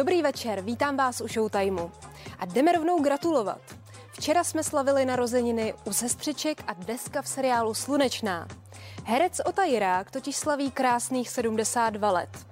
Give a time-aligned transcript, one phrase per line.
[0.00, 1.90] Dobrý večer, vítám vás u Showtimeu.
[2.38, 3.60] A jdeme rovnou gratulovat.
[4.12, 8.48] Včera jsme slavili narozeniny u sestřiček a deska v seriálu Slunečná.
[9.04, 12.46] Herec Ota Jirák totiž slaví krásných 72 let.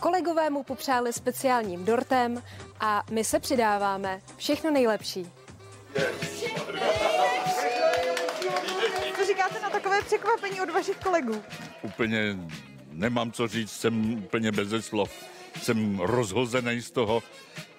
[0.00, 2.42] Kolegové mu popřáli speciálním dortem
[2.80, 4.20] a my se přidáváme.
[4.36, 5.30] Všechno nejlepší.
[9.16, 11.42] Co říkáte na takové překvapení od vašich kolegů?
[11.82, 12.36] Úplně
[12.90, 15.33] nemám co říct, jsem úplně bez slov.
[15.62, 17.22] Jsem rozhozený z toho.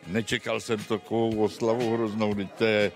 [0.08, 2.92] Nečekal jsem takovou oslavu hroznou, teď to je,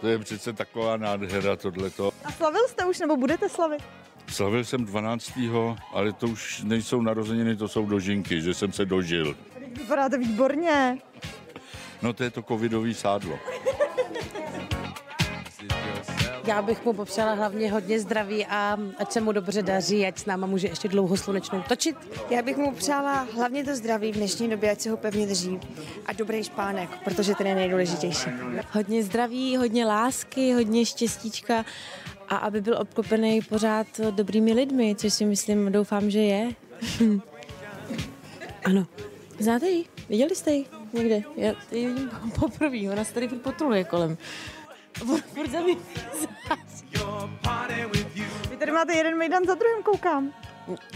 [0.00, 2.12] to je přece taková nádhera tohleto.
[2.24, 3.82] A slavil jste už nebo budete slavit?
[4.28, 5.32] Slavil jsem 12.
[5.92, 9.36] ale to už nejsou narozeniny, to jsou dožinky, že jsem se dožil.
[9.78, 10.98] Vypadáte výborně.
[12.02, 13.38] No to je to covidový sádlo.
[16.46, 20.26] Já bych mu popřála hlavně hodně zdraví a ať se mu dobře daří, ať s
[20.26, 21.96] náma může ještě dlouho slunečnou točit.
[22.30, 25.60] Já bych mu přála hlavně to zdraví v dnešní době, ať se ho pevně drží
[26.06, 28.30] a dobrý špánek, protože ten je nejdůležitější.
[28.72, 31.64] Hodně zdraví, hodně lásky, hodně štěstíčka
[32.28, 36.52] a aby byl obklopený pořád dobrými lidmi, což si myslím, doufám, že je.
[38.64, 38.86] ano.
[39.38, 39.84] Znáte ji?
[40.08, 41.22] Viděli jste ji někde?
[41.36, 44.16] Já ji vidím poprvé, ona se tady furt potruluje kolem.
[45.34, 45.58] Furt za.
[48.50, 50.32] Vy tady máte jeden mejdan za druhým, koukám.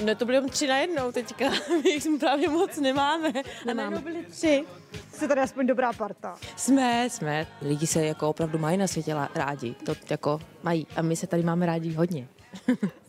[0.05, 1.51] No to byly tři na jednou teďka,
[1.85, 3.33] my jich právě moc nemáme.
[3.71, 4.65] A najednou byly tři.
[5.13, 6.37] Jste tady aspoň dobrá parta.
[6.57, 7.47] Jsme, jsme.
[7.63, 11.43] Lidi se jako opravdu mají na světě rádi, to jako mají a my se tady
[11.43, 12.29] máme rádi hodně.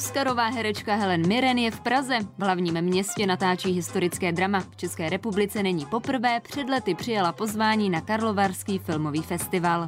[0.00, 2.18] Oscarová herečka Helen Mirren je v Praze.
[2.38, 4.60] V hlavním městě natáčí historické drama.
[4.60, 9.86] V České republice není poprvé, před lety přijala pozvání na Karlovarský filmový festival.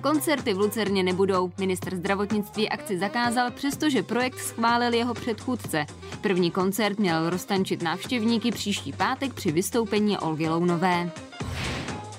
[0.00, 1.52] Koncerty v Lucerně nebudou.
[1.58, 5.86] Minister zdravotnictví akci zakázal, přestože projekt schválil jeho předchůdce.
[6.20, 11.10] První koncert měl roztančit návštěvníky příští pátek při vystoupení Olgy Lounové.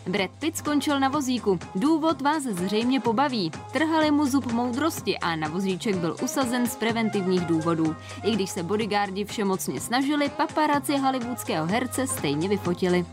[0.08, 1.60] Brad Pitt skončil na vozíku.
[1.76, 3.52] Důvod vás zřejmě pobaví.
[3.72, 7.96] Trhali mu zub moudrosti a na vozíček byl usazen z preventivních důvodů.
[8.24, 13.06] I když se bodyguardi všemocně snažili, paparaci hollywoodského herce stejně vyfotili.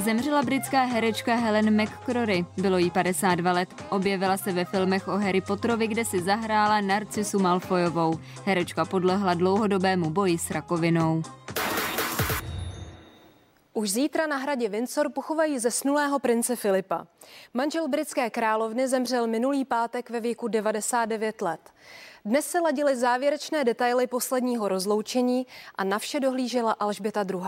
[0.00, 2.46] Zemřela britská herečka Helen McCrory.
[2.56, 3.68] Bylo jí 52 let.
[3.88, 8.18] Objevila se ve filmech o Harry Potterovi, kde si zahrála Narcisu Malfoyovou.
[8.44, 11.22] Herečka podlehla dlouhodobému boji s rakovinou.
[13.74, 17.06] Už zítra na hradě Windsor pochovají zesnulého prince Filipa.
[17.54, 21.60] Manžel britské královny zemřel minulý pátek ve věku 99 let.
[22.24, 27.40] Dnes se ladily závěrečné detaily posledního rozloučení a na vše dohlížela Alžběta II.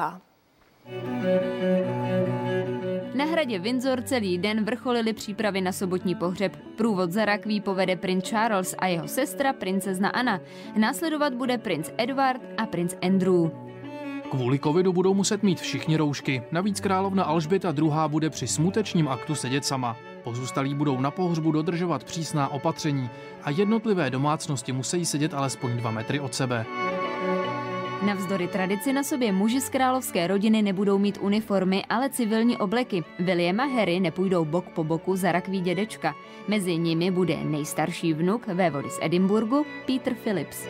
[3.14, 6.56] Na hradě Windsor celý den vrcholily přípravy na sobotní pohřeb.
[6.76, 10.40] Průvod za rakví povede princ Charles a jeho sestra princezna Anna.
[10.76, 13.63] Následovat bude princ Edward a princ Andrew.
[14.34, 16.42] Kvůli covidu budou muset mít všichni roušky.
[16.52, 17.90] Navíc královna Alžběta II.
[18.08, 19.96] bude při smutečním aktu sedět sama.
[20.24, 23.10] Pozůstalí budou na pohřbu dodržovat přísná opatření
[23.42, 26.66] a jednotlivé domácnosti musí sedět alespoň dva metry od sebe.
[28.06, 33.04] Navzdory tradici na sobě muži z královské rodiny nebudou mít uniformy, ale civilní obleky.
[33.18, 36.14] William a Harry nepůjdou bok po boku za rakví dědečka.
[36.48, 40.66] Mezi nimi bude nejstarší vnuk vévody z Edinburgu, Peter Phillips.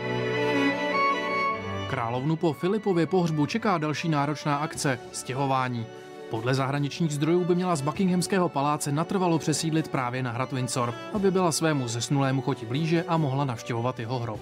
[1.91, 5.87] Královnu po Filipově pohřbu čeká další náročná akce– stěhování.
[6.31, 11.31] Podle zahraničních zdrojů by měla z Buckinghamského paláce natrvalo přesídlit právě na hrad Windsor, aby
[11.31, 14.41] byla svému zesnulému choti blíže a mohla navštěvovat jeho hrob.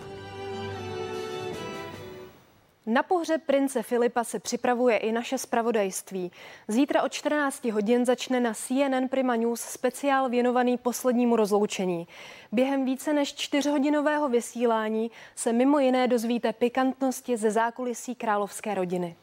[2.86, 6.32] Na pohřeb prince Filipa se připravuje i naše spravodajství.
[6.68, 12.08] Zítra od 14 hodin začne na CNN Prima News speciál věnovaný poslednímu rozloučení.
[12.52, 19.16] Během více než čtyřhodinového vysílání se mimo jiné dozvíte pikantnosti ze zákulisí královské rodiny.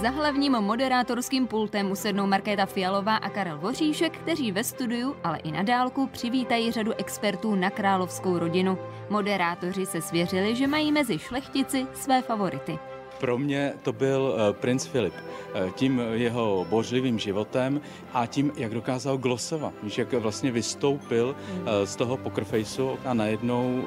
[0.00, 5.52] Za hlavním moderátorským pultem usednou Markéta Fialová a Karel Voříšek, kteří ve studiu, ale i
[5.52, 8.78] na dálku přivítají řadu expertů na královskou rodinu.
[9.10, 12.78] Moderátoři se svěřili, že mají mezi šlechtici své favority.
[13.20, 15.14] Pro mě to byl eh, princ Filip.
[15.54, 17.80] Eh, Tím jeho bořlivým životem
[18.12, 19.72] a tím, jak dokázal glosovat.
[19.98, 23.82] Jak vlastně vystoupil eh, z toho poker faceu a najednou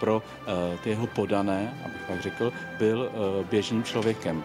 [0.00, 0.22] pro
[0.82, 3.10] ty jeho podané, abych tak řekl, byl
[3.50, 4.44] běžným člověkem.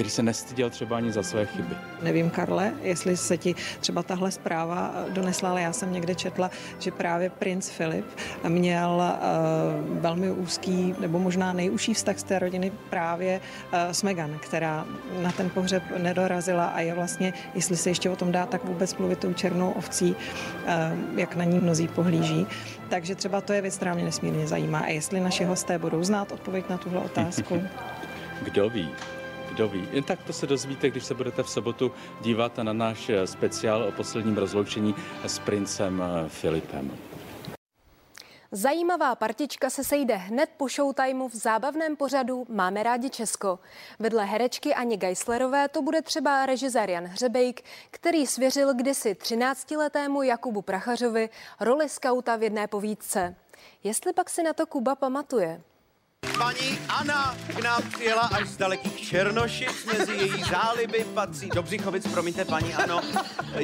[0.00, 1.74] Který se nestyděl třeba ani za své chyby.
[2.02, 6.90] Nevím, Karle, jestli se ti třeba tahle zpráva donesla, ale já jsem někde četla, že
[6.90, 8.06] právě princ Filip
[8.48, 14.38] měl uh, velmi úzký, nebo možná nejužší vztah z té rodiny právě uh, s Megan,
[14.38, 14.86] která
[15.22, 18.96] na ten pohřeb nedorazila a je vlastně, jestli se ještě o tom dá, tak vůbec
[18.96, 22.46] mluvit tou černou ovcí, uh, jak na ní mnozí pohlíží.
[22.88, 24.78] Takže třeba to je věc, která mě nesmírně zajímá.
[24.78, 27.62] A jestli naši hosté budou znát odpověď na tuhle otázku.
[28.42, 28.88] Kdo ví?
[29.50, 29.88] Kdo ví?
[29.92, 33.92] Jen tak to se dozvíte, když se budete v sobotu dívat na náš speciál o
[33.92, 34.94] posledním rozloučení
[35.26, 36.98] s princem Filipem.
[38.52, 43.58] Zajímavá partička se sejde hned po showtimeu v zábavném pořadu Máme rádi Česko.
[43.98, 50.62] Vedle herečky Ani Geislerové to bude třeba režisér Jan Hřebejk, který svěřil kdysi 13-letému Jakubu
[50.62, 51.28] Prachařovi
[51.60, 53.34] roli skauta v jedné povídce.
[53.84, 55.62] Jestli pak si na to Kuba pamatuje.
[56.40, 62.06] Paní Anna k nám přijela až z dalekých Černošic, mezi její záliby patří, do Břichovic,
[62.06, 63.00] promiňte paní Ano,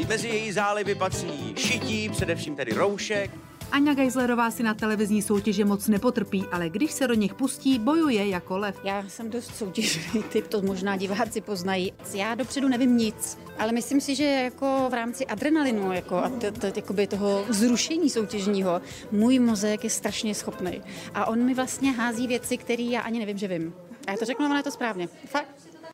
[0.08, 3.30] mezi její záliby patří šití, především tedy roušek,
[3.72, 8.28] Aňa Geislerová si na televizní soutěže moc nepotrpí, ale když se do nich pustí, bojuje
[8.28, 8.80] jako lev.
[8.84, 11.92] Já jsem dost soutěžný typ, to možná diváci poznají.
[12.14, 16.50] Já dopředu nevím nic, ale myslím si, že jako v rámci adrenalinu jako a t-
[16.52, 18.80] t- jakoby toho zrušení soutěžního,
[19.10, 20.82] můj mozek je strašně schopný.
[21.14, 23.74] A on mi vlastně hází věci, které já ani nevím, že vím.
[24.06, 25.08] A já to řeknu, ale je to správně.
[25.26, 25.48] Fakt.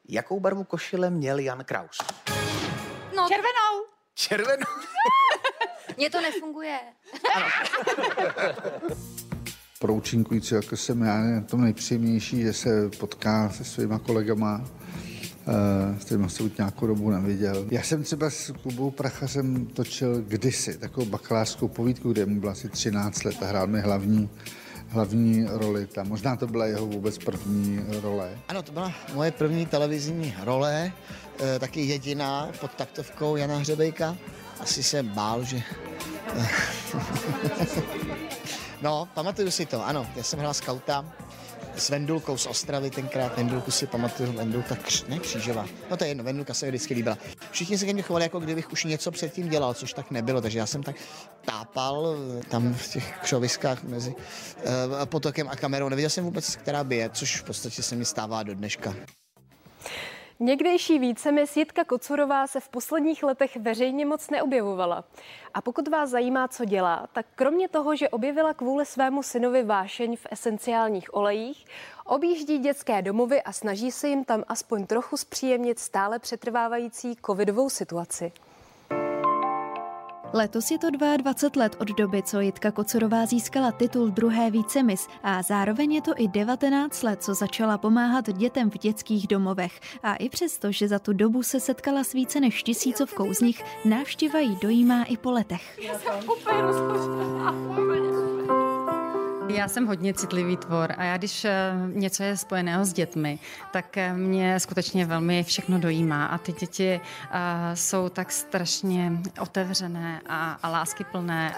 [0.09, 1.99] Jakou barvu košile měl Jan Kraus?
[3.17, 3.85] No, červenou.
[4.15, 4.67] Červenou?
[5.97, 6.79] Mně to nefunguje.
[9.79, 14.65] Pro účinkující, jako jsem já, je to nejpříjemnější, že se potká se svýma kolegama,
[15.99, 17.67] s kterými se už nějakou dobu neviděl.
[17.71, 22.69] Já jsem třeba s Kubou Prachařem točil kdysi takovou bakalářskou povídku, kde mu bylo asi
[22.69, 24.31] 13 let a hrál mi hlavní
[24.93, 26.09] hlavní roli tam.
[26.09, 28.39] Možná to byla jeho vůbec první role.
[28.49, 30.93] Ano, to byla moje první televizní role,
[31.41, 34.17] e, taky jediná pod taktovkou Jana Hřebejka.
[34.62, 35.62] Asi se bál, že...
[38.82, 40.06] no, pamatuju si to, ano.
[40.17, 41.05] Já jsem hrál skauta
[41.76, 43.37] s Vendulkou z Ostravy tenkrát.
[43.37, 45.67] Vendulku si pamatuju, Vendulka kř, ne křížová.
[45.91, 47.19] No to je jedno, Vendulka se mi vždycky líbila.
[47.50, 50.59] Všichni se ke mně chovali, jako kdybych už něco předtím dělal, což tak nebylo, takže
[50.59, 50.97] já jsem tak
[51.44, 52.17] tápal
[52.49, 55.88] tam v těch křoviskách mezi uh, potokem a kamerou.
[55.88, 58.94] Nevěděl jsem vůbec, která by je, což v podstatě se mi stává do dneška.
[60.43, 65.05] Někdejší vícemis Jitka Kocurová se v posledních letech veřejně moc neobjevovala.
[65.55, 70.17] A pokud vás zajímá, co dělá, tak kromě toho, že objevila kvůli svému synovi vášeň
[70.17, 71.65] v esenciálních olejích,
[72.05, 78.33] objíždí dětské domovy a snaží se jim tam aspoň trochu zpříjemnit stále přetrvávající covidovou situaci.
[80.34, 85.43] Letos je to 22 let od doby, co Jitka Kocorová získala titul druhé vícemis a
[85.43, 89.81] zároveň je to i 19 let, co začala pomáhat dětem v dětských domovech.
[90.02, 93.62] A i přesto, že za tu dobu se setkala s více než tisícovkou z nich,
[93.84, 95.79] návštěva jí dojímá i po letech.
[95.82, 96.62] Já jsem úplně
[99.57, 103.39] já jsem hodně citlivý tvor a já když eh, něco je spojeného s dětmi,
[103.73, 107.39] tak eh, mě skutečně velmi všechno dojímá a ty děti uh,
[107.75, 111.55] jsou tak strašně otevřené a, a láskyplné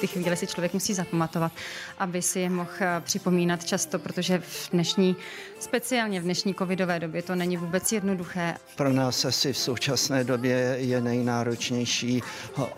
[0.00, 1.52] ty chvíle si člověk musí zapamatovat,
[1.98, 2.70] aby si je mohl
[3.00, 5.16] připomínat často, protože v dnešní,
[5.60, 8.54] speciálně v dnešní covidové době to není vůbec jednoduché.
[8.76, 12.22] Pro nás asi v současné době je nejnáročnější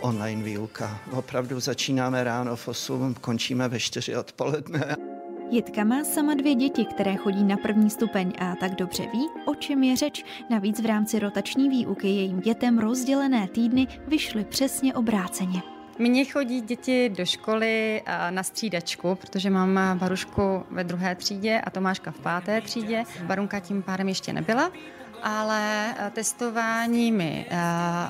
[0.00, 1.00] online výuka.
[1.12, 4.96] Opravdu začínáme ráno v 8, končíme ve 4 odpoledne.
[5.50, 9.54] Jitka má sama dvě děti, které chodí na první stupeň a tak dobře ví, o
[9.54, 10.24] čem je řeč.
[10.50, 15.75] Navíc v rámci rotační výuky jejím dětem rozdělené týdny vyšly přesně obráceně.
[15.98, 22.10] Mně chodí děti do školy na střídačku, protože mám Barušku ve druhé třídě a Tomáška
[22.10, 23.04] v páté třídě.
[23.22, 24.70] Barunka tím pádem ještě nebyla,
[25.22, 27.46] ale testování mi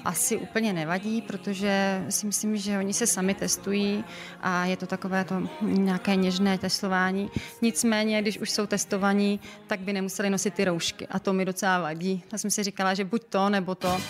[0.04, 4.04] asi úplně nevadí, protože si myslím, že oni se sami testují
[4.40, 7.30] a je to takové to nějaké něžné testování.
[7.62, 11.80] Nicméně, když už jsou testovaní, tak by nemuseli nosit ty roušky a to mi docela
[11.80, 12.24] vadí.
[12.32, 14.00] Já jsem si říkala, že buď to, nebo to.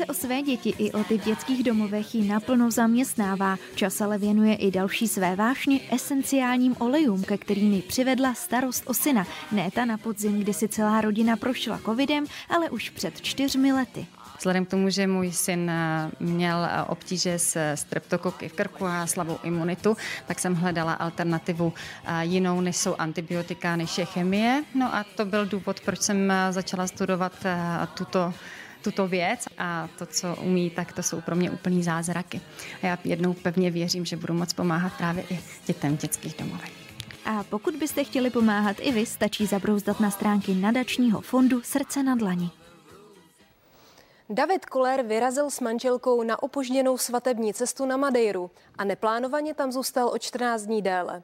[0.00, 3.56] Práce o své děti i o ty v dětských domovech ji naplno zaměstnává.
[3.74, 8.94] Čas ale věnuje i další své vášně esenciálním olejům, ke kterým ji přivedla starost o
[8.94, 9.26] syna.
[9.52, 14.06] Ne ta na podzim, kdy si celá rodina prošla covidem, ale už před čtyřmi lety.
[14.38, 15.70] Vzhledem k tomu, že můj syn
[16.20, 21.72] měl obtíže s streptokoky v krku a slabou imunitu, tak jsem hledala alternativu
[22.20, 24.64] jinou, než jsou antibiotika, než je chemie.
[24.74, 27.32] No a to byl důvod, proč jsem začala studovat
[27.94, 28.34] tuto
[28.82, 32.40] tuto věc a to, co umí, tak to jsou pro mě úplný zázraky.
[32.82, 36.72] A já jednou pevně věřím, že budu moc pomáhat právě i dětem v dětských domovech.
[37.24, 42.14] A pokud byste chtěli pomáhat i vy, stačí zabrouzdat na stránky nadačního fondu Srdce na
[42.14, 42.50] dlani.
[44.32, 50.08] David Koller vyrazil s manželkou na opožděnou svatební cestu na Madeiru a neplánovaně tam zůstal
[50.08, 51.22] o 14 dní déle.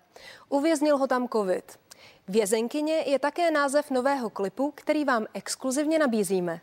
[0.48, 1.78] Uvěznil ho tam covid.
[2.28, 6.60] Vězenkyně je také název nového klipu, který vám exkluzivně nabízíme.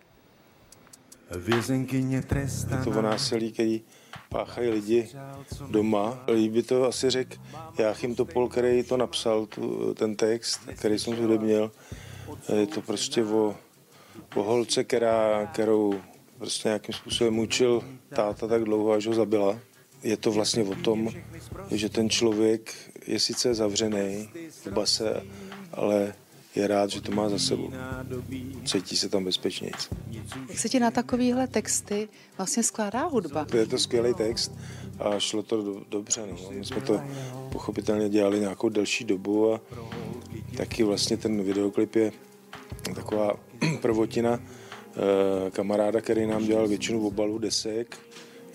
[1.38, 2.78] Vězenkyně trestá.
[2.78, 3.82] Je to o násilí, který
[4.30, 5.10] páchají lidi
[5.70, 6.24] doma.
[6.34, 7.40] Líbí to asi řek
[7.80, 11.72] Jáchym Topol, který to napsal, tu, ten text, který jsem zhudebnil.
[12.60, 13.56] Je to prostě o,
[14.36, 16.02] o holce, která, kterou
[16.38, 19.60] prostě nějakým způsobem mučil táta tak dlouho, až ho zabila.
[20.04, 21.10] Je to vlastně o tom,
[21.72, 22.74] že ten člověk
[23.08, 24.30] je sice zavřený
[24.66, 25.24] v base,
[25.74, 26.14] ale
[26.56, 27.72] je rád, že to má za sebou.
[28.66, 29.74] Cítí se tam bezpečněji.
[30.50, 33.48] Jak se ti na takovéhle texty vlastně skládá hudba?
[33.54, 34.52] Je to skvělý text
[35.00, 36.22] a šlo to do, dobře.
[36.30, 36.38] No.
[36.50, 37.02] My jsme to
[37.52, 39.62] pochopitelně dělali nějakou delší dobu a
[40.58, 42.12] taky vlastně ten videoklip je
[42.96, 43.34] taková
[43.82, 47.98] prvotina eh, kamaráda, který nám dělal většinu obalů desek,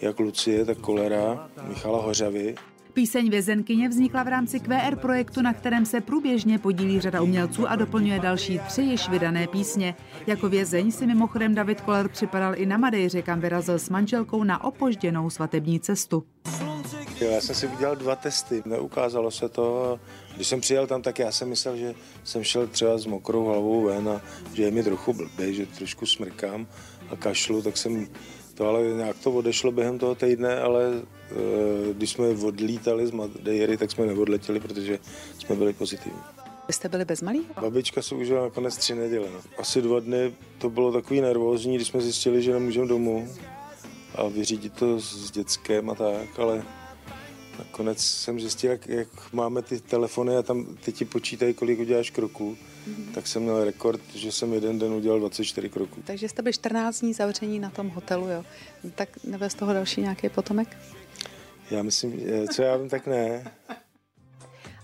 [0.00, 2.54] jak Lucie, tak Kolera, Michala Hořavy.
[2.98, 7.76] Píseň Vězenkyně vznikla v rámci QR projektu, na kterém se průběžně podílí řada umělců a
[7.76, 9.94] doplňuje další tři již vydané písně.
[10.26, 14.64] Jako vězeň si mimochodem David Koller připadal i na Madejře, kam vyrazil s manželkou na
[14.64, 16.24] opožděnou svatební cestu.
[17.20, 20.00] Já jsem si udělal dva testy, neukázalo se to.
[20.36, 23.82] Když jsem přijel tam, tak já jsem myslel, že jsem šel třeba s mokrou hlavou
[23.82, 24.20] ven a
[24.54, 26.66] že je mi trochu blbý, že trošku smrkám
[27.10, 28.06] a kašlu, tak jsem
[28.58, 33.76] to ale nějak to odešlo během toho týdne, ale e, když jsme odlítali z Madeiry,
[33.76, 34.98] tak jsme neodletěli, protože
[35.38, 36.18] jsme byli pozitivní.
[36.68, 37.46] Vy jste byli bez malých?
[37.60, 39.26] Babička se užila nakonec tři neděle.
[39.34, 39.40] No.
[39.58, 43.28] Asi dva dny to bylo takový nervózní, když jsme zjistili, že nemůžeme domů
[44.14, 46.62] a vyřídit to s dětskem a tak, ale
[47.58, 52.10] nakonec jsem zjistil, jak, jak máme ty telefony a tam ty ti počítají, kolik uděláš
[52.10, 52.56] kroků.
[52.56, 53.14] Mm-hmm.
[53.14, 56.02] Tak jsem měl rekord, že jsem jeden den udělal 24 kroků.
[56.04, 58.44] Takže jste byli 14 dní zavření na tom hotelu, jo?
[58.94, 60.76] Tak nebyl z toho další nějaký potomek?
[61.70, 62.20] Já myslím,
[62.54, 63.52] co já vím, tak ne.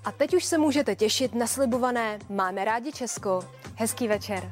[0.05, 3.41] A teď už se můžete těšit na slibované Máme rádi Česko.
[3.75, 4.51] Hezký večer.